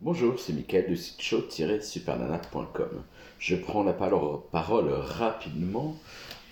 Bonjour, 0.00 0.38
c'est 0.38 0.52
Mickaël 0.52 0.88
du 0.88 0.96
site 0.96 1.22
show-supernana.com. 1.22 3.02
Je 3.38 3.56
prends 3.56 3.84
la 3.84 3.92
parole 3.94 4.92
rapidement 4.92 5.96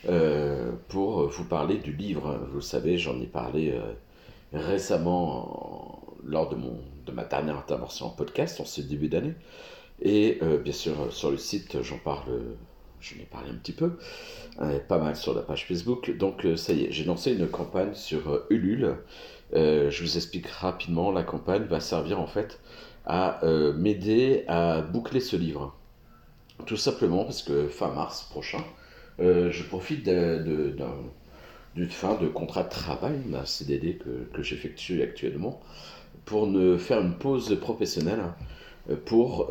euh, 0.08 0.72
pour 0.88 1.28
vous 1.28 1.44
parler 1.44 1.76
du 1.76 1.92
livre. 1.92 2.40
Vous 2.48 2.56
le 2.56 2.62
savez, 2.62 2.96
j'en 2.96 3.20
ai 3.20 3.26
parlé 3.26 3.72
euh, 3.72 3.92
récemment 4.54 6.02
lors 6.24 6.48
de, 6.48 6.56
de 7.04 7.12
ma 7.12 7.24
dernière 7.24 7.58
intervention 7.58 8.06
en 8.06 8.10
podcast 8.10 8.60
en 8.60 8.64
ce 8.64 8.80
début 8.80 9.08
d'année. 9.08 9.34
Et 10.00 10.38
euh, 10.42 10.56
bien 10.56 10.72
sûr, 10.72 11.12
sur 11.12 11.30
le 11.30 11.36
site, 11.36 11.82
j'en 11.82 11.98
parle, 11.98 12.40
j'en 13.00 13.16
ai 13.16 13.26
parlé 13.26 13.50
un 13.50 13.56
petit 13.56 13.72
peu, 13.72 13.98
pas 14.88 14.98
mal 14.98 15.16
sur 15.16 15.34
la 15.34 15.42
page 15.42 15.66
Facebook. 15.66 16.16
Donc 16.16 16.46
ça 16.56 16.72
y 16.72 16.84
est, 16.84 16.92
j'ai 16.92 17.04
lancé 17.04 17.34
une 17.34 17.48
campagne 17.48 17.92
sur 17.94 18.44
Ulule. 18.50 18.96
je 19.52 20.02
vous 20.02 20.16
explique 20.16 20.46
rapidement, 20.46 21.10
la 21.10 21.24
campagne 21.24 21.64
va 21.64 21.80
servir 21.80 22.18
en 22.18 22.28
fait 22.28 22.60
à 23.06 23.44
euh, 23.44 23.72
m'aider 23.72 24.44
à 24.48 24.82
boucler 24.82 25.20
ce 25.20 25.36
livre. 25.36 25.74
Tout 26.66 26.76
simplement 26.76 27.24
parce 27.24 27.42
que 27.42 27.68
fin 27.68 27.92
mars 27.92 28.22
prochain, 28.30 28.64
euh, 29.20 29.50
je 29.50 29.64
profite 29.64 30.04
d'une 30.04 31.90
fin 31.90 32.14
de 32.14 32.28
contrat 32.28 32.62
de 32.62 32.68
travail, 32.68 33.18
d'un 33.26 33.44
CDD 33.44 33.96
que, 33.96 34.28
que 34.32 34.42
j'effectue 34.42 35.02
actuellement, 35.02 35.60
pour 36.24 36.46
ne 36.46 36.76
faire 36.76 37.00
une 37.00 37.14
pause 37.14 37.58
professionnelle 37.60 38.22
euh, 38.90 38.96
pour 39.04 39.50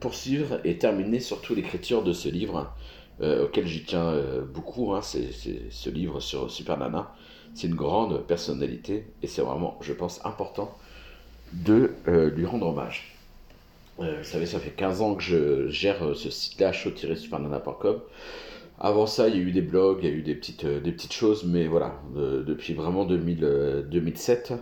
poursuivre 0.00 0.60
et 0.64 0.78
terminer 0.78 1.20
surtout 1.20 1.54
l'écriture 1.54 2.02
de 2.02 2.12
ce 2.12 2.28
livre 2.28 2.72
auquel 3.20 3.68
j'y 3.68 3.84
tiens 3.84 4.14
beaucoup. 4.52 4.94
Hein, 4.94 5.00
c'est 5.02 5.30
ce 5.70 5.90
livre 5.90 6.18
sur 6.18 6.50
Super 6.50 6.76
Nana. 6.76 7.14
C'est 7.54 7.68
une 7.68 7.76
grande 7.76 8.26
personnalité 8.26 9.06
et 9.22 9.28
c'est 9.28 9.42
vraiment, 9.42 9.78
je 9.80 9.92
pense, 9.92 10.24
important 10.24 10.74
de 11.52 11.92
euh, 12.08 12.30
lui 12.30 12.46
rendre 12.46 12.66
hommage. 12.66 13.16
Euh, 14.00 14.18
vous 14.18 14.24
savez, 14.24 14.46
ça 14.46 14.58
fait 14.58 14.70
15 14.70 15.02
ans 15.02 15.14
que 15.14 15.22
je 15.22 15.68
gère 15.68 16.02
euh, 16.02 16.14
ce 16.14 16.30
site-là, 16.30 16.72
show-supernana.com. 16.72 18.00
Avant 18.80 19.06
ça, 19.06 19.28
il 19.28 19.36
y 19.36 19.38
a 19.38 19.42
eu 19.42 19.52
des 19.52 19.60
blogs, 19.60 19.98
il 20.02 20.08
y 20.08 20.12
a 20.12 20.14
eu 20.14 20.22
des 20.22 20.34
petites, 20.34 20.66
des 20.66 20.90
petites 20.90 21.12
choses, 21.12 21.44
mais 21.44 21.68
voilà, 21.68 22.00
depuis 22.16 22.74
vraiment 22.74 23.04
2000, 23.04 23.86
2007, 23.88 24.54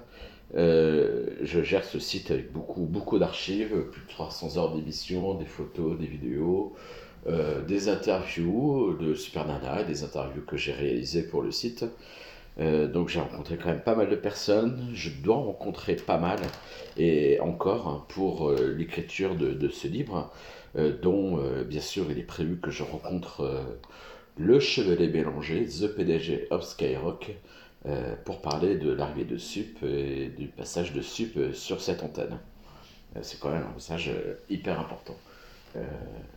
je 0.52 1.62
gère 1.62 1.84
ce 1.84 1.98
site 1.98 2.30
avec 2.30 2.52
beaucoup, 2.52 2.82
beaucoup 2.82 3.18
d'archives, 3.18 3.84
plus 3.90 4.02
de 4.02 4.08
300 4.08 4.58
heures 4.58 4.74
d'émissions, 4.74 5.32
des 5.34 5.46
photos, 5.46 5.98
des 5.98 6.06
vidéos, 6.06 6.74
des 7.66 7.88
interviews 7.88 8.94
de 9.00 9.14
Super 9.14 9.46
Nana, 9.46 9.84
des 9.84 10.04
interviews 10.04 10.42
que 10.42 10.58
j'ai 10.58 10.72
réalisées 10.72 11.22
pour 11.22 11.40
le 11.40 11.50
site. 11.50 11.86
Euh, 12.58 12.88
donc 12.88 13.08
j'ai 13.08 13.20
rencontré 13.20 13.56
quand 13.56 13.68
même 13.68 13.80
pas 13.80 13.94
mal 13.94 14.10
de 14.10 14.16
personnes, 14.16 14.90
je 14.92 15.10
dois 15.10 15.36
rencontrer 15.36 15.96
pas 15.96 16.18
mal, 16.18 16.38
et 16.96 17.40
encore 17.40 18.06
pour 18.08 18.50
euh, 18.50 18.74
l'écriture 18.76 19.34
de, 19.36 19.68
ce 19.68 19.88
livre, 19.88 20.32
euh, 20.76 20.92
dont 21.00 21.40
bien 21.64 21.80
sûr 21.80 22.06
il 22.10 22.18
est 22.18 22.24
prévu 22.24 22.58
que 22.58 22.70
je 22.70 22.82
rencontre 22.82 23.64
le 24.36 24.60
Chevalier 24.60 25.08
Bélanger, 25.08 25.66
The 25.66 25.88
PDG 25.88 26.48
of 26.50 26.64
Skyrock, 26.64 27.32
pour 28.24 28.42
parler 28.42 28.76
de 28.76 28.92
l'arrivée 28.92 29.24
de 29.24 29.38
Sup 29.38 29.82
et 29.82 30.30
du 30.36 30.48
passage 30.48 30.92
de 30.92 31.00
Sup 31.00 31.54
sur 31.54 31.80
cette 31.80 32.02
antenne. 32.02 32.38
C'est 33.22 33.40
quand 33.40 33.50
même 33.50 33.64
un 33.70 33.74
message 33.74 34.10
hyper 34.50 34.78
important. 34.78 35.16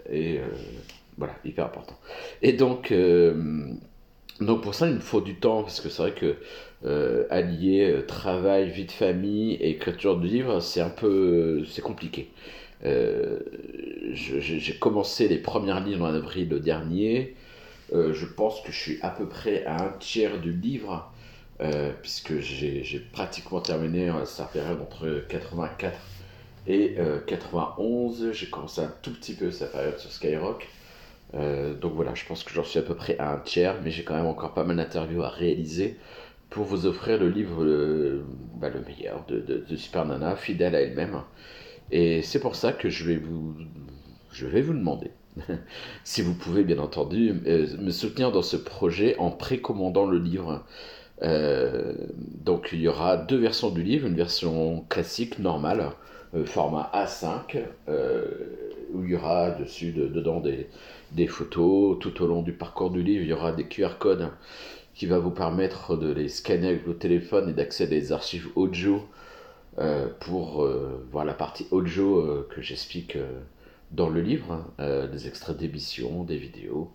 et 0.10 0.40
voilà, 1.18 1.36
hyper 1.44 1.66
important. 1.66 1.98
Et 2.42 2.54
donc 2.54 2.94
donc 4.42 4.62
pour 4.64 4.74
ça, 4.74 4.88
il 4.88 4.96
me 4.96 5.00
faut 5.00 5.22
du 5.22 5.36
temps, 5.36 5.62
parce 5.64 5.80
que 5.80 5.90
c'est 5.90 6.02
vrai 6.02 6.14
que 6.14 6.36
euh, 6.86 7.26
allier 7.30 7.90
euh, 7.92 8.06
travail, 8.06 8.70
vie 8.70 8.86
de 8.86 8.92
famille 8.92 9.54
et 9.54 9.70
écriture 9.70 10.18
de 10.18 10.26
livre, 10.28 10.60
c'est 10.60 10.82
un 10.82 10.90
peu, 10.90 11.64
c'est 11.70 11.82
compliqué. 11.82 12.32
Euh, 12.86 13.40
j'ai 14.14 14.76
commencé 14.80 15.28
les 15.28 15.38
premières 15.38 15.80
lignes 15.82 16.02
en 16.02 16.14
avril 16.14 16.50
dernier. 16.50 17.36
je 17.94 18.26
pense 18.26 18.62
que 18.62 18.72
je 18.72 18.78
suis 18.78 19.00
à 19.02 19.10
peu 19.10 19.28
près 19.28 19.64
à 19.66 19.82
un 19.84 19.94
tiers 20.00 20.40
du 20.42 20.52
livre, 20.52 21.12
puisque 22.02 22.40
j'ai 22.40 23.00
pratiquement 23.14 23.62
terminé 23.62 24.12
sa 24.26 24.44
période 24.46 24.82
entre 24.82 25.24
84 25.30 25.98
et 26.68 26.98
91. 27.28 28.32
J'ai 28.34 28.48
commencé 28.48 28.82
un 28.82 28.94
tout 29.02 29.14
petit 29.14 29.34
peu 29.34 29.52
sa 29.52 29.68
période 29.68 29.98
sur 29.98 30.12
Skyrock. 30.12 30.68
Euh, 31.36 31.74
donc 31.74 31.94
voilà, 31.94 32.14
je 32.14 32.26
pense 32.26 32.44
que 32.44 32.54
j'en 32.54 32.64
suis 32.64 32.80
à 32.80 32.84
peu 32.84 32.96
près 32.96 33.18
à 33.18 33.34
un 33.34 33.38
tiers, 33.38 33.76
mais 33.84 33.92
j'ai 33.92 34.04
quand 34.04 34.16
même 34.16 34.28
encore 34.28 34.54
pas 34.54 34.64
mal 34.64 34.78
d'interviews 34.78 35.24
à 35.24 35.30
réaliser 35.30 35.98
pour 36.50 36.66
vous 36.66 36.86
offrir 36.86 37.20
le 37.20 37.30
livre 37.30 37.64
le, 37.64 38.24
bah, 38.58 38.70
le 38.70 38.82
meilleur 38.82 39.26
de, 39.28 39.40
de, 39.40 39.76
Super 39.76 40.06
Nana, 40.06 40.36
fidèle 40.36 40.76
à 40.76 40.82
elle-même. 40.82 41.22
Et 41.92 42.22
c'est 42.22 42.40
pour 42.40 42.56
ça 42.56 42.72
que 42.72 42.90
je 42.90 43.06
vais 43.06 43.18
vous, 43.18 43.56
je 44.32 44.46
vais 44.46 44.62
vous 44.62 44.74
demander, 44.74 45.10
si 46.04 46.22
vous 46.22 46.36
pouvez 46.36 46.64
bien 46.64 46.78
entendu, 46.78 47.34
euh, 47.48 47.68
me 47.80 47.90
soutenir 47.90 48.32
dans 48.32 48.44
ce 48.44 48.58
projet 48.58 49.18
en 49.18 49.32
précommandant 49.32 50.06
le 50.06 50.20
livre. 50.20 50.64
Euh, 51.24 51.94
donc 52.44 52.70
il 52.74 52.82
y 52.82 52.88
aura 52.88 53.18
deux 53.18 53.38
versions 53.38 53.72
du 53.72 53.82
livre, 53.82 54.08
une 54.08 54.16
version 54.16 54.86
classique, 54.90 55.40
normale, 55.40 55.92
format 56.46 56.92
A5, 56.96 57.64
où 58.92 59.04
il 59.04 59.12
y 59.12 59.16
aura 59.16 59.52
dessus, 59.52 59.92
dedans 59.92 60.40
des, 60.40 60.68
des 61.14 61.28
photos. 61.28 61.98
Tout 62.00 62.22
au 62.22 62.28
long 62.28 62.42
du 62.42 62.54
parcours 62.54 62.90
du 62.90 63.04
livre, 63.04 63.24
il 63.24 63.30
y 63.30 63.34
aura 63.34 63.52
des 63.52 63.66
QR 63.66 63.98
codes 64.00 64.30
qui 64.94 65.06
va 65.06 65.20
vous 65.20 65.32
permettre 65.32 65.98
de 65.98 66.12
les 66.12 66.30
scanner 66.30 66.68
avec 66.68 66.86
vos 66.86 66.94
téléphones 66.94 67.50
et 67.50 67.54
d'accéder 67.54 68.10
aux 68.10 68.14
archives 68.14 68.50
audio 68.56 69.02
euh, 69.80 70.08
pour 70.20 70.64
euh, 70.64 71.04
voir 71.12 71.26
la 71.26 71.34
partie 71.34 71.66
audio 71.72 72.20
euh, 72.20 72.48
que 72.52 72.62
j'explique 72.62 73.18
dans 73.90 74.10
le 74.10 74.22
livre, 74.22 74.66
des 74.80 75.28
extraits 75.28 75.56
d'émissions, 75.56 76.24
des 76.24 76.38
vidéos. 76.38 76.92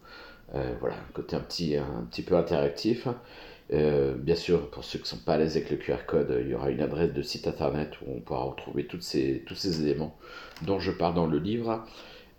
voilà, 0.81 0.97
côté 1.15 1.37
un 1.37 1.41
petit, 1.41 1.77
un 1.77 2.05
petit 2.11 2.23
peu 2.23 2.37
interactif. 2.37 3.07
bien 3.71 4.35
sûr, 4.35 4.69
pour 4.71 4.83
ceux 4.83 4.99
qui 4.99 5.05
ne 5.05 5.09
sont 5.09 5.25
pas 5.25 5.35
à 5.35 5.39
l'aise 5.39 5.57
avec 5.57 5.71
le 5.71 5.77
QR 5.77 6.07
code, 6.09 6.37
il 6.41 6.49
y 6.49 6.55
aura 6.55 6.71
une 6.71 6.81
adresse 6.81 7.13
de 7.13 7.23
site 7.23 7.47
internet 7.47 7.93
où 8.01 8.17
on 8.17 8.21
pourra 8.21 8.43
retrouver 8.43 8.85
tous 8.85 9.01
ces 9.01 9.81
éléments 9.81 10.17
dont 10.63 10.81
je 10.81 10.91
parle 10.91 11.15
dans 11.15 11.29
le 11.29 11.39
livre. 11.39 11.85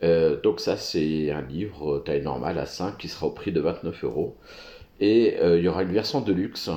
Euh, 0.04 0.40
donc 0.42 0.60
ça 0.62 0.78
c'est 0.78 1.30
un 1.32 1.42
livre 1.42 1.96
euh, 1.96 2.00
taille 2.00 2.22
normale 2.22 2.58
à 2.58 2.66
5 2.66 2.98
qui 2.98 3.10
sera 3.10 3.28
au 3.28 3.32
prix 3.32 3.52
de 3.52 3.60
29 3.60 4.04
euros. 4.06 4.38
Et 5.02 5.38
euh, 5.40 5.58
il 5.58 5.64
y 5.64 5.68
aura 5.68 5.84
une 5.84 5.94
version 5.94 6.22
de 6.22 6.34
luxe, 6.34 6.70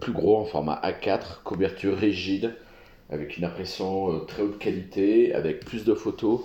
plus 0.00 0.12
gros 0.12 0.38
en 0.38 0.44
format 0.44 0.80
A4, 0.84 1.42
couverture 1.42 1.96
rigide, 1.96 2.54
avec 3.10 3.36
une 3.36 3.44
impression 3.44 4.20
très 4.26 4.42
haute 4.42 4.58
qualité, 4.58 5.34
avec 5.34 5.64
plus 5.64 5.84
de 5.84 5.94
photos. 5.94 6.40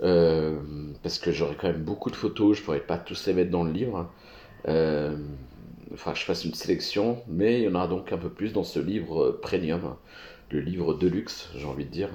parce 0.00 1.18
que 1.18 1.30
j'aurai 1.32 1.56
quand 1.56 1.68
même 1.68 1.82
beaucoup 1.82 2.10
de 2.10 2.16
photos, 2.16 2.56
je 2.56 2.62
pourrais 2.62 2.80
pas 2.80 2.96
tous 2.98 3.26
les 3.26 3.34
mettre 3.34 3.50
dans 3.50 3.64
le 3.64 3.72
livre. 3.72 4.08
Hein. 4.66 5.16
enfin, 5.92 6.14
je 6.14 6.24
fasse 6.24 6.46
une 6.46 6.54
sélection, 6.54 7.22
mais 7.28 7.60
il 7.60 7.64
y 7.64 7.68
en 7.68 7.74
aura 7.74 7.86
donc 7.88 8.12
un 8.12 8.18
peu 8.18 8.30
plus 8.30 8.54
dans 8.54 8.64
ce 8.64 8.80
livre 8.80 9.38
premium, 9.42 9.96
le 10.50 10.60
livre 10.60 10.94
de 10.94 11.06
luxe, 11.06 11.50
j'ai 11.54 11.66
envie 11.66 11.84
de 11.84 11.90
dire, 11.90 12.10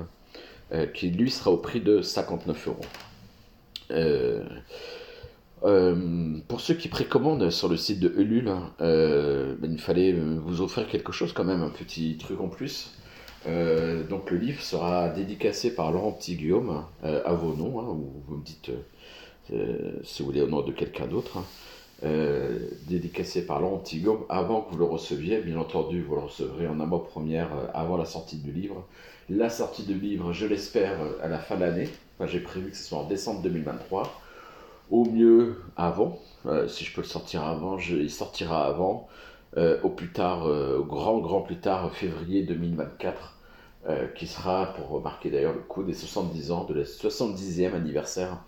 qui 0.96 1.12
lui 1.12 1.30
sera 1.30 1.52
au 1.52 1.58
prix 1.58 1.80
de 1.80 2.02
59 2.02 2.70
euros. 2.70 2.86
Euh, 3.92 4.44
euh, 5.64 6.38
pour 6.48 6.62
ceux 6.62 6.76
qui 6.76 6.90
précommandent 6.90 7.50
sur 7.50 7.70
le 7.70 7.78
site 7.78 8.00
de 8.00 8.14
Ulule, 8.18 8.50
hein, 8.50 8.74
euh, 8.82 9.56
ben, 9.60 9.72
il 9.72 9.80
fallait 9.80 10.14
vous 10.14 10.62
offrir 10.62 10.88
quelque 10.88 11.12
chose 11.12 11.34
quand 11.34 11.44
même, 11.44 11.62
un 11.62 11.70
petit 11.70 12.18
truc 12.18 12.40
en 12.40 12.50
plus. 12.50 12.92
donc 14.10 14.32
le 14.32 14.38
livre 14.38 14.62
sera 14.62 15.10
dédicacé 15.10 15.74
par 15.76 15.92
Laurent 15.92 16.12
Petit 16.12 16.36
Guillaume 16.36 16.84
à 17.04 17.34
vos 17.34 17.54
noms, 17.54 17.80
hein, 17.80 17.88
ou 17.90 18.24
vous 18.28 18.38
me 18.38 18.44
dites 18.44 18.72
si 20.04 20.22
vous 20.22 20.30
voulez 20.30 20.42
au 20.42 20.48
nom 20.48 20.62
de 20.62 20.72
quelqu'un 20.72 21.08
d'autre. 21.08 21.38
Hein. 21.38 22.08
dédicacé 22.88 23.46
par 23.46 23.62
Laurent 23.62 23.78
Petit 23.78 24.00
Guillaume 24.00 24.26
avant 24.30 24.62
que 24.62 24.72
vous 24.72 24.80
le 24.80 24.86
receviez. 24.86 25.42
Bien 25.42 25.58
entendu, 25.58 26.02
vous 26.02 26.16
le 26.16 26.22
recevrez 26.22 26.68
en 26.68 26.80
avant-première 26.80 27.50
avant 27.74 27.98
la 27.98 28.06
sortie 28.06 28.38
du 28.38 28.52
livre. 28.52 28.86
La 29.30 29.50
sortie 29.50 29.84
du 29.84 29.96
livre, 29.96 30.34
je 30.34 30.46
l'espère, 30.46 30.98
à 31.24 31.28
la 31.28 31.40
fin 31.40 31.56
de 31.56 31.62
l'année 31.62 31.90
j'ai 32.24 32.40
prévu 32.40 32.72
que 32.72 32.78
ce 32.78 32.84
soit 32.84 33.00
en 33.00 33.08
décembre 33.08 33.42
2023. 33.42 34.22
Au 34.92 35.06
mieux 35.06 35.62
avant. 35.76 36.20
Euh, 36.46 36.68
si 36.68 36.86
je 36.86 36.94
peux 36.94 37.02
le 37.02 37.08
sortir 37.08 37.44
avant, 37.44 37.78
il 37.78 38.10
sortira 38.12 38.66
avant. 38.66 39.08
Euh, 39.58 39.80
au 39.84 39.90
plus 39.90 40.12
tard, 40.12 40.48
euh, 40.48 40.80
au 40.80 40.84
grand, 40.84 41.20
grand 41.20 41.42
plus 41.42 41.58
tard, 41.58 41.94
février 41.94 42.44
2024. 42.44 43.34
qui 44.16 44.26
sera, 44.26 44.74
pour 44.74 45.00
marquer 45.02 45.30
d'ailleurs 45.30 45.54
le 45.54 45.60
coup 45.60 45.84
des 45.84 45.94
70 45.94 46.52
ans, 46.52 46.64
de 46.64 46.74
la 46.74 46.86
70e 46.86 47.76
anniversaire 47.76 48.44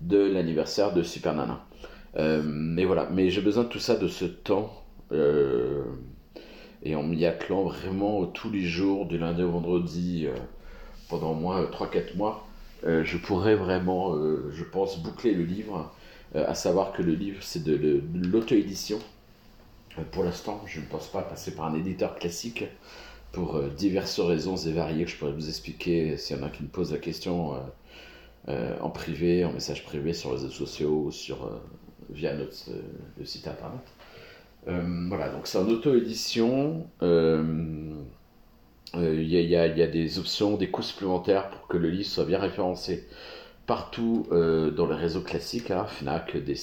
de 0.00 0.18
l'anniversaire 0.18 0.92
de 0.92 1.02
Super 1.02 1.34
Nana. 1.34 1.64
mais 2.44 2.84
voilà, 2.84 3.08
mais 3.10 3.30
j'ai 3.30 3.40
besoin 3.40 3.64
de 3.64 3.68
tout 3.70 3.78
ça, 3.78 3.96
de 3.96 4.08
ce 4.08 4.26
temps 4.26 4.70
et 6.82 6.94
en 6.94 7.02
m'y 7.04 7.24
attelant 7.24 7.64
vraiment 7.64 8.26
tous 8.26 8.50
les 8.50 8.62
jours, 8.62 9.06
du 9.06 9.16
lundi 9.16 9.42
au 9.42 9.50
vendredi, 9.50 10.26
pendant 11.08 11.30
au 11.30 11.36
moins 11.36 11.62
3-4 11.62 12.16
mois, 12.16 12.46
je 12.84 13.16
pourrais 13.16 13.54
vraiment, 13.54 14.14
euh, 14.14 14.50
je 14.52 14.64
pense, 14.64 15.02
boucler 15.02 15.34
le 15.34 15.44
livre, 15.44 15.92
euh, 16.34 16.44
à 16.48 16.54
savoir 16.54 16.92
que 16.92 17.02
le 17.02 17.14
livre, 17.14 17.42
c'est 17.42 17.62
de, 17.62 18.02
l'auto-édition. 18.14 18.98
pour 20.10 20.24
l'instant, 20.24 20.62
je 20.66 20.80
ne 20.80 20.86
pense 20.86 21.08
pas 21.08 21.22
passer 21.22 21.54
par 21.54 21.66
un 21.66 21.74
éditeur 21.74 22.16
classique, 22.16 22.64
pour 23.32 23.62
diverses 23.62 24.20
raisons 24.20 24.56
et 24.56 24.72
variées 24.72 25.04
que 25.04 25.10
je 25.10 25.16
pourrais 25.16 25.32
vous 25.32 25.48
expliquer 25.48 26.18
s'il 26.18 26.36
y 26.36 26.40
en 26.40 26.42
a 26.42 26.50
qui 26.50 26.62
me 26.62 26.68
posent 26.68 26.92
la 26.92 26.98
question 26.98 27.54
en 28.46 28.90
privé, 28.90 29.46
en 29.46 29.52
message 29.52 29.84
privé 29.84 30.12
sur 30.12 30.30
les 30.30 30.36
réseaux 30.36 30.50
sociaux 30.50 31.04
ou 31.06 31.10
sur, 31.10 31.50
via 32.10 32.34
notre 32.34 32.52
site 33.24 33.48
internet. 33.48 33.80
voilà, 34.66 35.30
donc 35.30 35.46
c'est 35.46 35.56
en 35.56 35.66
auto-édition. 35.66 36.86
Il 38.94 39.22
y, 39.22 39.36
y, 39.36 39.56
a 39.56 39.86
des 39.86 40.18
options, 40.18 40.56
des 40.56 40.68
coûts 40.68 40.82
supplémentaires 40.82 41.48
pour 41.48 41.66
que 41.66 41.78
le 41.78 41.88
livre 41.88 42.08
soit 42.08 42.26
bien 42.26 42.38
référencé 42.38 43.08
partout 43.66 44.26
euh, 44.32 44.70
dans 44.70 44.86
les 44.86 44.94
réseaux 44.94 45.20
classiques, 45.20 45.70
hein, 45.70 45.86
Fnac, 45.86 46.36
des 46.36 46.56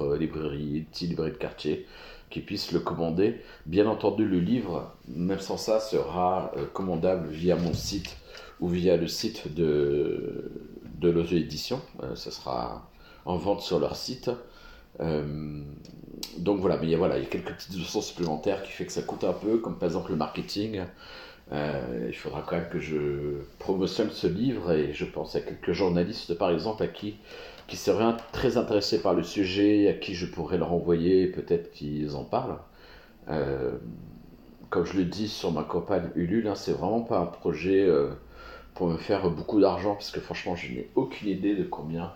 euh, 0.00 0.16
librairies, 0.18 0.86
petits 0.90 1.06
librairies 1.06 1.32
de 1.32 1.36
quartier, 1.36 1.86
qui 2.30 2.40
puissent 2.40 2.72
le 2.72 2.80
commander. 2.80 3.40
Bien 3.66 3.86
entendu, 3.86 4.24
le 4.26 4.40
livre, 4.40 4.94
même 5.08 5.40
sans 5.40 5.56
ça, 5.56 5.80
sera 5.80 6.52
euh, 6.56 6.64
commandable 6.72 7.28
via 7.28 7.56
mon 7.56 7.74
site 7.74 8.16
ou 8.60 8.68
via 8.68 8.96
le 8.96 9.08
site 9.08 9.54
de, 9.54 10.52
de 11.00 11.10
l'auto-édition. 11.10 11.80
ce 12.14 12.30
sera 12.30 12.88
en 13.24 13.36
vente 13.36 13.60
sur 13.62 13.78
leur 13.80 13.96
site. 13.96 14.30
donc 16.38 16.60
voilà, 16.60 16.76
mais 16.78 16.86
il 16.86 16.90
y, 16.90 16.94
a, 16.94 16.98
voilà, 16.98 17.18
il 17.18 17.24
y 17.24 17.26
a 17.26 17.28
quelques 17.28 17.52
petites 17.52 17.74
options 17.80 18.00
supplémentaires 18.00 18.62
qui 18.62 18.70
fait 18.70 18.86
que 18.86 18.92
ça 18.92 19.02
coûte 19.02 19.24
un 19.24 19.32
peu, 19.32 19.58
comme 19.58 19.76
par 19.76 19.88
exemple 19.88 20.12
le 20.12 20.16
marketing. 20.16 20.82
Euh, 21.52 22.06
il 22.08 22.16
faudra 22.16 22.42
quand 22.46 22.56
même 22.56 22.68
que 22.70 22.80
je 22.80 23.42
promotionne 23.58 24.10
ce 24.10 24.26
livre 24.26 24.72
et 24.72 24.94
je 24.94 25.04
pense 25.04 25.36
à 25.36 25.40
quelques 25.40 25.72
journalistes 25.72 26.38
par 26.38 26.50
exemple 26.50 26.82
à 26.82 26.86
qui 26.86 27.16
qui 27.66 27.76
seraient 27.76 28.16
très 28.32 28.58
intéressés 28.58 29.00
par 29.00 29.14
le 29.14 29.22
sujet, 29.22 29.88
à 29.88 29.94
qui 29.94 30.14
je 30.14 30.26
pourrais 30.26 30.58
leur 30.58 30.72
envoyer, 30.74 31.26
peut-être 31.28 31.72
qu'ils 31.72 32.14
en 32.14 32.24
parlent. 32.24 32.58
Euh, 33.30 33.72
comme 34.68 34.84
je 34.84 34.98
le 34.98 35.04
dis 35.04 35.28
sur 35.28 35.50
ma 35.50 35.62
campagne 35.62 36.10
Ulule, 36.14 36.46
hein, 36.46 36.56
c'est 36.56 36.72
vraiment 36.72 37.00
pas 37.00 37.18
un 37.18 37.26
projet 37.26 37.80
euh, 37.80 38.10
pour 38.74 38.88
me 38.88 38.98
faire 38.98 39.30
beaucoup 39.30 39.62
d'argent, 39.62 39.94
parce 39.94 40.10
que 40.10 40.20
franchement, 40.20 40.54
je 40.56 40.72
n'ai 40.72 40.90
aucune 40.94 41.28
idée 41.28 41.54
de 41.54 41.64
combien, 41.64 42.12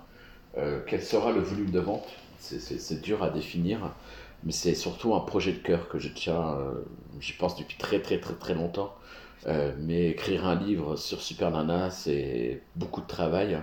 quel 0.87 1.03
sera 1.03 1.33
le 1.33 1.41
volume 1.41 1.71
de 1.71 1.81
vente. 1.81 2.09
C'est 2.41 3.01
dur 3.01 3.23
à 3.23 3.31
définir, 3.31 3.95
mais 4.45 4.53
c'est 4.53 4.75
surtout 4.75 5.15
un 5.15 5.21
projet 5.21 5.53
de 5.53 5.59
cœur 5.59 5.89
que 5.89 5.99
je 5.99 6.09
tiens, 6.09 6.59
j'y 7.21 7.33
pense 7.33 7.57
depuis 7.57 7.77
très 7.77 8.01
très 8.01 8.19
très 8.21 8.35
très 8.35 8.55
longtemps. 8.55 8.95
Euh, 9.47 9.73
mais 9.79 10.09
écrire 10.11 10.47
un 10.47 10.57
livre 10.57 10.97
sur 10.97 11.21
Super 11.23 11.51
Nana, 11.51 11.91
c'est 11.91 12.63
beaucoup 12.77 13.01
de 13.01 13.07
travail. 13.07 13.59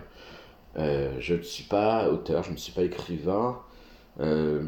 Euh, 0.78 1.16
je 1.20 1.36
ne 1.36 1.42
suis 1.42 1.66
pas 1.66 2.10
auteur, 2.10 2.44
je 2.44 2.52
ne 2.52 2.58
suis 2.58 2.72
pas 2.72 2.84
écrivain. 2.84 3.60
Euh, 4.20 4.64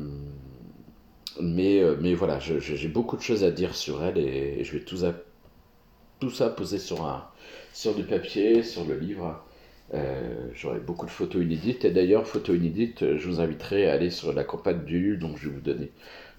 mais, 1.41 1.81
mais 2.01 2.13
voilà, 2.15 2.39
j'ai 2.39 2.87
beaucoup 2.87 3.15
de 3.15 3.21
choses 3.21 3.43
à 3.43 3.51
dire 3.51 3.75
sur 3.75 4.03
elle 4.03 4.17
et, 4.17 4.63
je 4.63 4.73
vais 4.73 4.83
tout, 4.83 4.97
tout 6.19 6.31
ça 6.31 6.49
poser 6.49 6.79
sur, 6.79 7.05
un, 7.05 7.27
sur 7.73 7.93
du 7.95 8.03
papier, 8.03 8.63
sur 8.63 8.85
le 8.85 8.97
livre. 8.97 9.43
J'aurai 10.53 10.79
beaucoup 10.79 11.05
de 11.05 11.11
photos 11.11 11.41
inédites. 11.41 11.85
Et 11.85 11.91
d'ailleurs, 11.91 12.27
photos 12.27 12.55
inédites, 12.57 13.17
je 13.17 13.27
vous 13.27 13.39
inviterai 13.39 13.89
à 13.89 13.93
aller 13.93 14.09
sur 14.09 14.33
la 14.33 14.43
campagne 14.43 14.83
du 14.83 15.17
donc 15.17 15.37
je 15.37 15.49
vais 15.49 15.55
vous 15.55 15.61
donner 15.61 15.91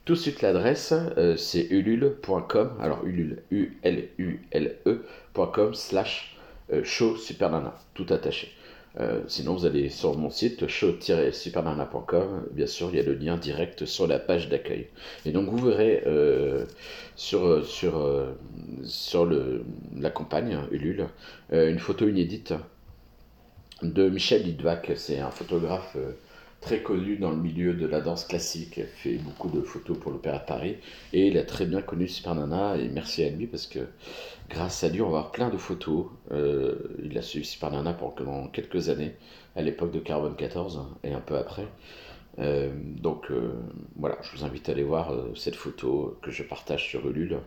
tout 0.08 0.14
de 0.14 0.18
suite 0.18 0.40
l'adresse, 0.40 0.94
euh, 1.18 1.36
c'est 1.36 1.66
ulule.com, 1.68 2.70
alors 2.80 3.04
ulule, 3.04 3.42
U-L-U-L-E.com 3.50 4.94
slash 5.74 6.34
euh, 6.72 6.82
show 6.82 7.14
supernana, 7.18 7.74
tout 7.92 8.06
attaché. 8.08 8.50
Euh, 8.98 9.20
sinon, 9.26 9.52
vous 9.52 9.66
allez 9.66 9.90
sur 9.90 10.16
mon 10.16 10.30
site 10.30 10.66
show-supernana.com. 10.66 12.46
Bien 12.52 12.66
sûr, 12.66 12.88
il 12.90 12.96
y 12.96 13.00
a 13.00 13.02
le 13.02 13.12
lien 13.12 13.36
direct 13.36 13.84
sur 13.84 14.06
la 14.06 14.18
page 14.18 14.48
d'accueil. 14.48 14.86
Et 15.26 15.32
donc, 15.32 15.50
vous 15.50 15.66
verrez 15.66 16.02
sur, 17.14 17.62
sur, 17.66 18.26
sur 18.84 19.26
le, 19.26 19.62
la 19.94 20.08
campagne 20.08 20.58
Ulule 20.70 21.08
une 21.52 21.78
photo 21.78 22.08
inédite 22.08 22.54
de 23.82 24.08
Michel 24.08 24.42
Lidvac. 24.42 24.92
C'est 24.96 25.20
un 25.20 25.30
photographe 25.30 25.96
très 26.60 26.82
connu 26.82 27.16
dans 27.16 27.30
le 27.30 27.36
milieu 27.36 27.74
de 27.74 27.86
la 27.86 28.00
danse 28.00 28.24
classique, 28.24 28.78
il 28.78 28.86
fait 28.86 29.14
beaucoup 29.16 29.48
de 29.48 29.60
photos 29.60 29.96
pour 29.98 30.10
l'Opéra 30.10 30.38
de 30.38 30.44
Paris, 30.44 30.76
et 31.12 31.28
il 31.28 31.38
a 31.38 31.44
très 31.44 31.66
bien 31.66 31.82
connu 31.82 32.08
Super 32.08 32.34
Nana, 32.34 32.76
et 32.76 32.88
merci 32.88 33.24
à 33.24 33.30
lui 33.30 33.46
parce 33.46 33.66
que 33.66 33.80
grâce 34.50 34.82
à 34.82 34.88
lui, 34.88 35.00
on 35.00 35.10
va 35.10 35.18
avoir 35.18 35.32
plein 35.32 35.50
de 35.50 35.56
photos. 35.56 36.06
Euh, 36.32 36.74
il 37.02 37.16
a 37.16 37.22
suivi 37.22 37.44
Super 37.44 37.70
Nana 37.70 37.92
pendant 37.92 38.48
quelques 38.48 38.88
années, 38.88 39.14
à 39.56 39.62
l'époque 39.62 39.92
de 39.92 40.00
Carbone 40.00 40.36
14 40.36 40.84
et 41.04 41.12
un 41.12 41.20
peu 41.20 41.36
après. 41.36 41.68
Euh, 42.38 42.70
donc 43.00 43.30
euh, 43.30 43.52
voilà, 43.96 44.16
je 44.22 44.36
vous 44.36 44.44
invite 44.44 44.68
à 44.68 44.72
aller 44.72 44.84
voir 44.84 45.12
cette 45.34 45.56
photo 45.56 46.18
que 46.22 46.30
je 46.30 46.42
partage 46.42 46.88
sur 46.88 47.08
Ulule. 47.08 47.38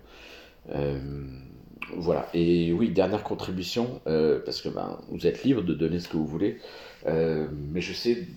Voilà, 1.98 2.28
et 2.34 2.72
oui, 2.74 2.90
dernière 2.90 3.24
contribution, 3.24 4.02
parce 4.06 4.62
que 4.62 4.70
ben, 4.70 5.00
vous 5.10 5.28
êtes 5.28 5.44
libre 5.44 5.62
de 5.62 5.74
donner 5.74 6.00
ce 6.00 6.08
que 6.08 6.18
vous 6.18 6.28
voulez. 6.28 6.58
Euh, 7.08 7.48
mais 7.72 7.82
je 7.82 7.94
sais 7.94 8.28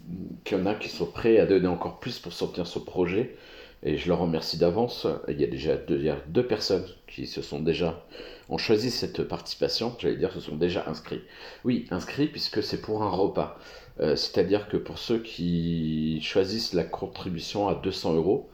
qu'il 0.45 0.59
y 0.59 0.61
en 0.61 0.67
a 0.67 0.75
qui 0.75 0.89
sont 0.89 1.07
prêts 1.07 1.39
à 1.39 1.47
donner 1.47 1.69
encore 1.69 2.01
plus 2.01 2.19
pour 2.19 2.33
soutenir 2.33 2.67
ce 2.67 2.79
projet. 2.79 3.37
Et 3.83 3.99
je 3.99 4.09
leur 4.09 4.21
remercie 4.21 4.57
d'avance. 4.57 5.07
Il 5.29 5.39
y 5.39 5.45
a 5.45 5.47
déjà 5.47 5.77
deux, 5.77 6.47
personnes 6.47 6.87
qui 7.07 7.27
se 7.27 7.43
sont 7.43 7.61
déjà 7.61 8.03
ont 8.49 8.57
choisi 8.57 8.91
cette 8.91 9.23
participation. 9.25 9.95
J'allais 9.99 10.17
dire, 10.17 10.33
se 10.33 10.41
sont 10.41 10.57
déjà 10.57 10.85
inscrits. 10.89 11.21
Oui, 11.65 11.87
inscrits 11.91 12.29
puisque 12.29 12.63
c'est 12.63 12.81
pour 12.81 13.03
un 13.03 13.11
repas. 13.11 13.59
Euh, 14.01 14.17
c'est-à-dire 14.17 14.69
que 14.69 14.79
pour 14.79 14.99
ceux 14.99 15.19
qui 15.19 16.19
choisissent 16.23 16.73
la 16.73 16.85
contribution 16.85 17.69
à 17.69 17.75
200 17.75 18.15
euros 18.15 18.49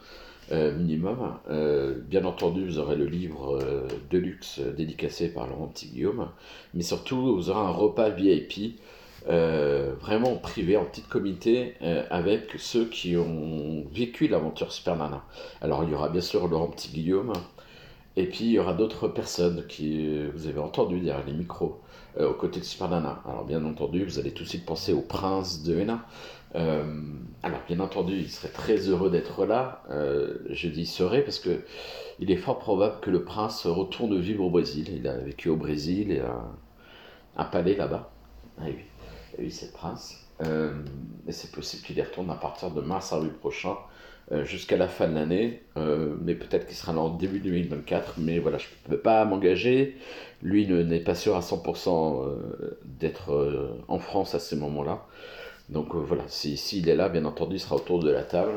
euh, 0.52 0.76
minimum, 0.76 1.35
bien 2.08 2.25
entendu, 2.25 2.64
vous 2.64 2.79
aurez 2.79 2.97
le 2.97 3.06
livre 3.06 3.58
de 4.11 4.19
luxe 4.19 4.61
dédicacé 4.61 5.32
par 5.32 5.47
Laurent 5.47 5.69
Petit 5.69 5.88
Guillaume, 5.88 6.29
mais 6.75 6.82
surtout, 6.82 7.37
vous 7.37 7.50
aurez 7.50 7.61
un 7.61 7.70
repas 7.70 8.11
VIP 8.11 8.79
euh, 9.29 9.94
vraiment 10.00 10.37
privé, 10.37 10.76
en 10.76 10.85
petit 10.85 11.02
comité, 11.02 11.75
euh, 11.82 12.05
avec 12.11 12.55
ceux 12.58 12.87
qui 12.87 13.17
ont 13.17 13.85
vécu 13.93 14.29
l'aventure 14.29 14.73
Super 14.73 14.97
Nana. 14.97 15.23
Alors 15.61 15.85
il 15.85 15.91
y 15.91 15.94
aura 15.94 16.08
bien 16.08 16.23
sûr 16.23 16.49
Laurent 16.49 16.69
Petit-Guillaume, 16.69 17.32
et 18.17 18.26
puis 18.26 18.44
il 18.47 18.50
y 18.52 18.58
aura 18.58 18.73
d'autres 18.73 19.08
personnes 19.08 19.67
qui 19.69 20.06
euh, 20.08 20.31
vous 20.35 20.47
avez 20.47 20.58
entendu 20.58 21.00
derrière 21.00 21.26
les 21.26 21.35
micros, 21.35 21.81
aux 22.25 22.35
côtés 22.35 22.61
de 22.61 22.65
Super 22.65 22.89
Nana. 22.89 23.23
Alors 23.27 23.45
bien 23.45 23.65
entendu, 23.65 24.05
vous 24.05 24.19
allez 24.19 24.33
tout 24.33 24.45
de 24.45 24.49
suite 24.49 24.67
penser 24.67 24.93
au 24.93 25.01
prince 25.01 25.63
de 25.63 25.79
Hénin. 25.79 26.03
alors 26.55 27.61
bien 27.67 27.81
entendu, 27.81 28.17
il 28.17 28.29
serait 28.31 28.53
très 28.53 28.77
heureux 28.89 29.11
d'être 29.11 29.47
là. 29.47 29.83
je 30.51 30.69
dis 30.69 30.87
serait 30.87 31.23
parce 31.23 31.39
que 31.39 31.61
il 32.19 32.31
est 32.31 32.37
fort 32.37 32.59
probable 32.59 33.01
que 33.01 33.11
le 33.11 33.25
prince 33.25 33.67
retourne 33.67 34.19
vivre 34.19 34.45
au 34.45 34.51
Brésil. 34.51 34.91
Il 34.95 35.09
a 35.09 35.17
vécu 35.17 35.49
au 35.49 35.57
Brésil 35.57 36.13
et 36.13 36.21
a 36.21 36.45
un 37.37 37.45
palais 37.45 37.77
là-bas. 37.77 38.11
Ah 38.59 38.65
oui 38.67 38.85
oui, 39.39 39.51
c'est 39.51 39.67
le 39.67 39.73
prince. 39.73 40.27
Euh, 40.43 40.73
et 41.27 41.33
c'est 41.33 41.53
possible 41.53 41.83
qu'il 41.83 41.99
y 41.99 42.03
retourne 42.03 42.31
à 42.31 42.35
partir 42.35 42.71
de 42.71 42.81
mars 42.81 43.12
avril 43.12 43.33
prochain 43.33 43.71
euh, 43.73 43.75
jusqu'à 44.45 44.77
la 44.77 44.89
fin 44.89 45.09
de 45.09 45.15
l'année. 45.15 45.63
Euh, 45.77 46.15
mais 46.23 46.35
peut-être 46.35 46.67
qu'il 46.67 46.77
sera 46.77 46.93
là 46.93 47.01
en 47.01 47.11
début 47.11 47.41
2024. 47.41 48.15
Mais 48.19 48.39
voilà, 48.39 48.59
je 48.59 48.67
ne 48.87 48.91
peux 48.91 49.01
pas 49.01 49.25
m'engager. 49.25 49.97
Lui 50.43 50.67
n'est 50.67 51.01
pas 51.01 51.15
sûr 51.15 51.37
à 51.37 51.41
100% 51.41 52.35
d'être 52.85 53.83
en 53.89 53.99
France 53.99 54.35
à 54.35 54.39
ces 54.39 54.57
moments-là. 54.57 55.07
Donc 55.69 55.95
voilà, 55.95 56.25
s'il 56.29 56.59
si, 56.59 56.89
est 56.89 56.97
là, 56.97 57.09
bien 57.09 57.25
entendu, 57.25 57.57
il 57.57 57.61
sera 57.61 57.77
autour 57.77 58.01
de 58.01 58.11
la 58.11 58.23
table. 58.23 58.53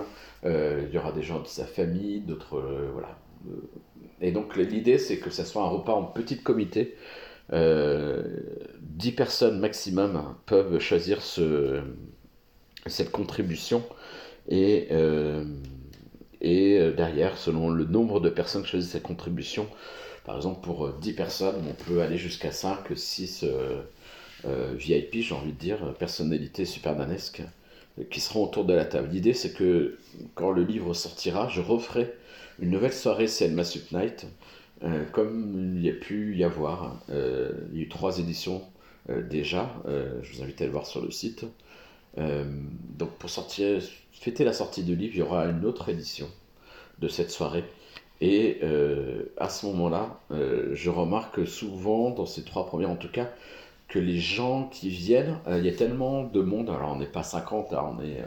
il 0.46 0.90
y 0.94 0.98
aura 0.98 1.12
des 1.12 1.24
gens 1.24 1.42
de 1.42 1.48
sa 1.48 1.66
famille, 1.66 2.22
d'autres. 2.22 2.64
voilà. 2.94 3.18
Et 4.22 4.32
donc 4.32 4.56
l'idée, 4.56 4.98
c'est 4.98 5.18
que 5.18 5.30
ce 5.30 5.44
soit 5.44 5.64
un 5.64 5.68
repas 5.68 5.94
en 5.94 6.04
petit 6.04 6.38
comité 6.42 6.96
10 7.50 7.56
euh, 7.60 8.24
personnes 9.16 9.60
maximum 9.60 10.36
peuvent 10.46 10.80
choisir 10.80 11.22
ce, 11.22 11.82
cette 12.88 13.12
contribution 13.12 13.84
et, 14.48 14.88
euh, 14.92 15.44
et 16.42 16.78
euh, 16.80 16.92
derrière, 16.92 17.38
selon 17.38 17.70
le 17.70 17.86
nombre 17.86 18.20
de 18.20 18.30
personnes 18.30 18.64
qui 18.64 18.70
choisissent 18.70 18.92
cette 18.92 19.04
contribution, 19.04 19.68
par 20.26 20.36
exemple 20.36 20.62
pour 20.62 20.90
10 20.90 21.14
personnes, 21.14 21.56
on 21.70 21.84
peut 21.84 22.02
aller 22.02 22.18
jusqu'à 22.18 22.52
5, 22.52 22.80
6 22.96 23.46
VIP, 24.76 25.22
j'ai 25.22 25.36
envie 25.36 25.52
de 25.52 25.58
dire, 25.58 25.94
personnalités 26.00 26.66
supermanesques 26.66 27.44
qui 28.10 28.20
seront 28.20 28.44
autour 28.46 28.66
de 28.66 28.74
la 28.74 28.86
table. 28.86 29.10
L'idée 29.12 29.34
c'est 29.34 29.54
que 29.54 29.98
quand 30.36 30.52
le 30.52 30.64
livre 30.64 30.94
sortira, 30.94 31.50
je 31.50 31.62
referai 31.62 32.14
une 32.60 32.72
nouvelle 32.72 32.94
soirée 32.94 33.28
CNMA 33.28 33.64
Sup 33.64 33.92
Night 33.92 34.28
euh, 34.84 35.06
comme 35.12 35.78
il 35.78 35.86
y 35.86 35.90
a 35.90 35.94
pu 35.94 36.36
y 36.36 36.44
avoir, 36.44 37.00
euh, 37.10 37.52
il 37.72 37.78
y 37.78 37.82
a 37.82 37.86
eu 37.86 37.90
trois 37.90 38.20
éditions 38.20 38.62
euh, 39.10 39.22
déjà, 39.22 39.74
je 39.86 40.34
vous 40.34 40.44
invite 40.44 40.62
à 40.62 40.66
le 40.66 40.72
voir 40.72 40.86
sur 40.86 41.02
le 41.02 41.12
site. 41.12 41.46
Donc 42.18 43.10
pour 43.18 43.30
fêter 43.30 44.44
la 44.44 44.54
sortie 44.54 44.84
du 44.84 44.96
livre, 44.96 45.14
il 45.16 45.20
y 45.20 45.22
aura 45.22 45.46
une 45.46 45.66
autre 45.66 45.90
édition 45.90 46.28
de 47.00 47.08
cette 47.08 47.32
soirée. 47.32 47.64
Et 48.22 48.62
à 49.38 49.50
ce 49.50 49.66
moment-là, 49.68 50.20
je 50.30 50.90
remarque 50.90 51.48
souvent, 51.48 52.12
dans 52.12 52.26
ces 52.26 52.44
trois 52.44 52.66
premières 52.66 52.92
en 52.92 52.96
tout 52.96 53.12
cas, 53.12 53.30
que 53.90 54.00
les 54.00 54.20
gens 54.20 54.70
qui 54.72 54.90
viennent, 54.90 55.38
il 55.48 55.66
y 55.66 55.70
a 55.70 55.74
tellement 55.74 56.24
de 56.24 56.42
monde, 56.42 56.70
alors 56.70 56.94
on 56.94 56.98
n'est 56.98 57.06
pas 57.06 57.24
50, 57.24 57.74
on 57.74 58.02
est, 58.02 58.24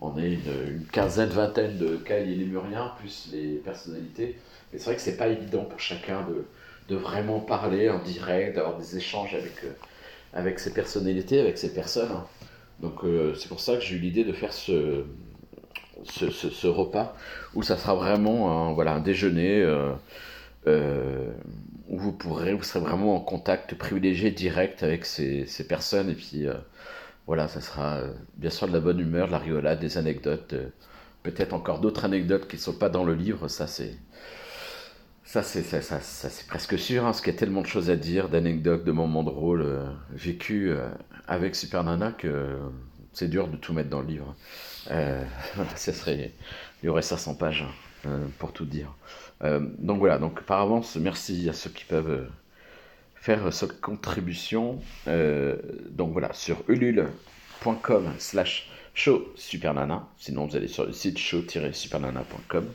on 0.00 0.18
est 0.18 0.32
une, 0.32 0.86
quinzaine, 0.92 1.28
vingtaine 1.28 1.78
de 1.78 1.96
cahiers 1.96 2.34
lémuriens, 2.34 2.92
plus 2.98 3.28
les 3.32 3.56
personnalités, 3.56 4.36
c'est 4.72 4.84
vrai 4.84 4.96
que 4.96 5.02
c'est 5.02 5.16
pas 5.16 5.28
évident 5.28 5.64
pour 5.64 5.80
chacun 5.80 6.26
de, 6.88 6.96
vraiment 6.96 7.38
parler 7.38 7.88
en 7.88 8.02
direct, 8.02 8.56
d'avoir 8.56 8.76
des 8.76 8.96
échanges 8.96 9.32
avec, 9.32 9.64
avec 10.32 10.58
ces 10.58 10.72
personnalités, 10.72 11.38
avec 11.38 11.56
ces 11.56 11.72
personnes. 11.72 12.10
Donc 12.80 13.00
c'est 13.36 13.48
pour 13.48 13.60
ça 13.60 13.76
que 13.76 13.82
j'ai 13.82 13.96
eu 13.96 13.98
l'idée 13.98 14.24
de 14.24 14.32
faire 14.32 14.52
ce, 14.52 15.04
ce, 16.04 16.66
repas 16.66 17.14
où 17.54 17.62
ça 17.62 17.76
sera 17.76 17.94
vraiment 17.94 18.68
un, 18.68 18.72
voilà, 18.72 18.94
un 18.94 19.00
déjeuner 19.00 19.64
où 20.66 21.98
vous 21.98 22.12
pourrez, 22.12 22.54
vous 22.54 22.62
serez 22.62 22.80
vraiment 22.80 23.16
en 23.16 23.20
contact 23.20 23.74
privilégié 23.74 24.30
direct 24.30 24.82
avec 24.82 25.04
ces, 25.04 25.46
ces 25.46 25.66
personnes. 25.66 26.08
Et 26.10 26.14
puis 26.14 26.46
voilà, 27.30 27.46
ça 27.46 27.60
sera 27.60 27.98
euh, 27.98 28.12
bien 28.38 28.50
sûr 28.50 28.66
de 28.66 28.72
la 28.72 28.80
bonne 28.80 28.98
humeur, 28.98 29.28
de 29.28 29.30
la 29.30 29.38
rigolade, 29.38 29.78
des 29.78 29.98
anecdotes, 29.98 30.52
euh, 30.52 30.66
peut-être 31.22 31.52
encore 31.52 31.78
d'autres 31.78 32.04
anecdotes 32.04 32.48
qui 32.48 32.56
ne 32.56 32.60
sont 32.60 32.72
pas 32.72 32.88
dans 32.88 33.04
le 33.04 33.14
livre, 33.14 33.46
ça 33.46 33.68
c'est... 33.68 33.94
Ça, 35.30 35.42
c'est 35.44 36.46
presque 36.48 36.76
sûr, 36.76 37.02
hein, 37.02 37.06
parce 37.06 37.20
qu'il 37.20 37.32
y 37.32 37.36
a 37.36 37.38
tellement 37.38 37.62
de 37.62 37.66
choses 37.66 37.88
à 37.88 37.94
dire, 37.94 38.28
d'anecdotes, 38.28 38.84
de 38.84 38.90
moments 38.90 39.22
drôles 39.22 39.62
euh, 39.62 39.86
vécus 40.10 40.76
avec 41.28 41.54
Super 41.54 41.84
Nana 41.84 42.10
que 42.10 42.58
c'est 43.12 43.28
dur 43.28 43.46
de 43.46 43.56
tout 43.56 43.72
mettre 43.72 43.90
dans 43.90 44.00
le 44.00 44.08
livre. 44.08 44.34
ça 45.76 45.92
serait, 45.92 46.32
il 46.82 46.86
y 46.86 46.88
aurait 46.88 47.02
500 47.02 47.36
pages 47.36 47.64
pour 48.38 48.52
tout 48.52 48.64
dire. 48.64 48.92
donc 49.78 50.00
voilà, 50.00 50.18
donc 50.18 50.42
par 50.42 50.60
avance, 50.60 50.96
merci 50.96 51.48
à 51.48 51.52
ceux 51.52 51.70
qui 51.70 51.84
peuvent 51.84 52.26
faire 53.20 53.52
cette 53.52 53.80
contribution. 53.80 54.80
Euh, 55.06 55.56
donc 55.90 56.12
voilà, 56.12 56.32
sur 56.32 56.64
ulule.com 56.68 58.12
slash 58.18 58.70
show 58.94 59.32
supernana. 59.36 60.08
Sinon, 60.18 60.46
vous 60.46 60.56
allez 60.56 60.68
sur 60.68 60.86
le 60.86 60.92
site 60.92 61.18
show-supernana.com 61.18 62.66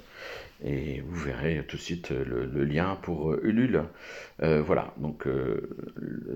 et 0.64 1.02
vous 1.02 1.16
verrez 1.16 1.64
tout 1.68 1.78
de 1.78 1.82
suite 1.82 2.12
le, 2.12 2.46
lien 2.64 2.98
pour 3.02 3.32
euh, 3.32 3.42
Ulule. 3.44 3.84
Euh, 4.42 4.62
voilà, 4.62 4.94
donc 4.98 5.28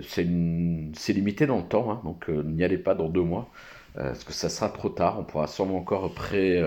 c'est 0.01 0.23
limité 0.23 1.47
dans 1.47 1.57
le 1.57 1.67
temps, 1.67 1.91
hein, 1.91 2.01
donc 2.03 2.27
n'y 2.29 2.63
allez 2.63 2.77
pas 2.77 2.95
dans 2.95 3.09
deux 3.09 3.23
mois, 3.23 3.49
parce 3.95 4.23
que 4.23 4.33
ça 4.33 4.49
sera 4.49 4.69
trop 4.69 4.89
tard. 4.89 5.19
On 5.19 5.23
pourra 5.23 5.47
sûrement 5.47 5.77
encore 5.77 6.13
pré, 6.13 6.61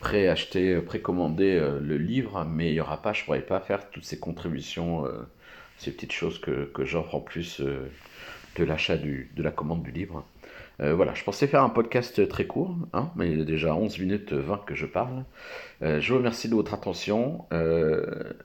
pré-acheter, 0.00 0.80
précommander 0.80 1.60
le 1.80 1.96
livre, 1.96 2.44
mais 2.44 2.70
il 2.70 2.74
n'y 2.74 2.80
aura 2.80 3.00
pas, 3.02 3.12
je 3.12 3.22
ne 3.22 3.26
pourrai 3.26 3.40
pas 3.42 3.60
faire 3.60 3.90
toutes 3.90 4.04
ces 4.04 4.18
contributions 4.18 5.06
ces 5.82 5.90
petites 5.90 6.12
choses 6.12 6.38
que, 6.38 6.64
que 6.66 6.84
j'offre 6.84 7.14
en 7.14 7.20
plus 7.20 7.60
euh, 7.60 7.90
de 8.56 8.64
l'achat 8.64 8.96
de 8.96 9.42
la 9.42 9.50
commande 9.50 9.82
du 9.82 9.90
livre. 9.90 10.24
Euh, 10.80 10.94
voilà, 10.94 11.14
je 11.14 11.22
pensais 11.24 11.46
faire 11.46 11.62
un 11.62 11.68
podcast 11.68 12.26
très 12.28 12.46
court, 12.46 12.74
hein, 12.92 13.10
mais 13.16 13.30
il 13.30 13.40
est 13.40 13.44
déjà 13.44 13.74
11 13.74 13.98
minutes 13.98 14.32
20 14.32 14.64
que 14.66 14.74
je 14.74 14.86
parle. 14.86 15.24
Euh, 15.82 16.00
je 16.00 16.12
vous 16.12 16.18
remercie 16.18 16.48
de 16.48 16.54
votre 16.54 16.74
attention, 16.74 17.46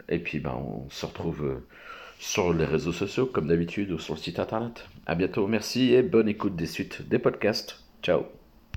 et 0.10 0.20
puis 0.20 0.40
ben, 0.40 0.56
on 0.56 0.90
se 0.90 1.06
retrouve 1.06 1.62
sur 2.20 2.54
les 2.54 2.66
réseaux 2.66 2.94
sociaux 2.94 3.28
comme 3.28 3.48
d'habitude 3.48 3.92
ou 3.92 4.00
sur 4.00 4.16
le 4.16 4.20
site 4.20 4.40
internet. 4.40 4.86
A 5.06 5.16
bientôt, 5.16 5.48
merci 5.48 5.94
et 5.94 6.02
bonne 6.02 6.28
écoute 6.28 6.56
des 6.56 6.66
suites 6.66 7.08
des 7.08 7.20
podcasts. 7.20 7.84
Ciao 8.02 8.47